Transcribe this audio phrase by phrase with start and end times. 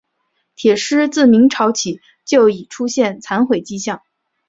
[0.55, 4.01] 铁狮自明朝起就已出现残毁迹象。